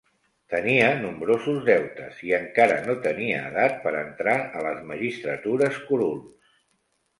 [0.51, 6.53] Tenia nombrosos deutes i encara no tenia edat per entrar a les magistratures curuls.